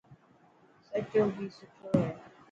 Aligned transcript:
سچو 0.87 1.21
گهي 1.33 1.45
سٺو 1.57 1.89
هي. 2.01 2.09